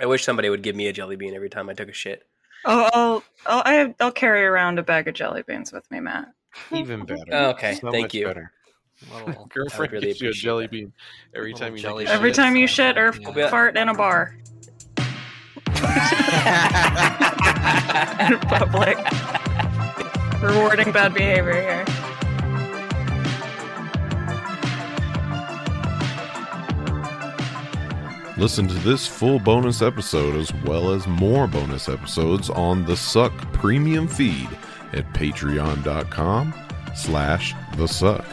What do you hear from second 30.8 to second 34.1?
as more bonus episodes on the Succ Premium